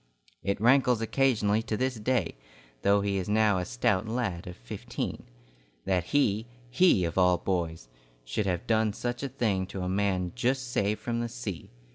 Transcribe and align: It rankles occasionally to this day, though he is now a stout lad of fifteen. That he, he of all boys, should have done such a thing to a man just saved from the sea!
It 0.43 0.59
rankles 0.59 0.99
occasionally 0.99 1.61
to 1.61 1.77
this 1.77 1.97
day, 1.99 2.33
though 2.81 3.01
he 3.01 3.17
is 3.17 3.29
now 3.29 3.59
a 3.59 3.65
stout 3.65 4.07
lad 4.07 4.47
of 4.47 4.57
fifteen. 4.57 5.21
That 5.85 6.05
he, 6.05 6.47
he 6.71 7.05
of 7.05 7.19
all 7.19 7.37
boys, 7.37 7.87
should 8.25 8.47
have 8.47 8.65
done 8.65 8.93
such 8.93 9.21
a 9.21 9.29
thing 9.29 9.67
to 9.67 9.83
a 9.83 9.87
man 9.89 10.31
just 10.33 10.71
saved 10.71 11.01
from 11.01 11.19
the 11.19 11.29
sea! 11.29 11.69